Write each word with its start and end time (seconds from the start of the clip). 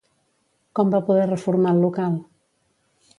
Com 0.79 0.93
va 0.95 1.01
poder 1.11 1.27
reformar 1.27 1.73
el 1.77 1.83
local? 1.87 2.17